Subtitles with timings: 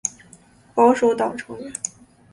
[0.73, 1.71] 保守党成员。